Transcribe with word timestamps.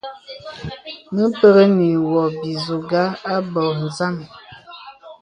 Mə 1.13 1.23
pəkŋì 1.39 1.87
wɔ 2.09 2.23
bìzùghā 2.39 3.03
abɔ̄ɔ̄ 3.33 3.87
zàm. 3.97 4.15